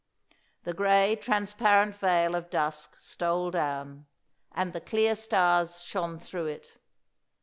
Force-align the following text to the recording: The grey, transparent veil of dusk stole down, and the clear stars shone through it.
The 0.63 0.73
grey, 0.73 1.15
transparent 1.15 1.93
veil 1.95 2.33
of 2.33 2.49
dusk 2.49 2.95
stole 2.97 3.51
down, 3.51 4.07
and 4.51 4.73
the 4.73 4.81
clear 4.81 5.13
stars 5.13 5.83
shone 5.83 6.17
through 6.17 6.47
it. 6.47 6.79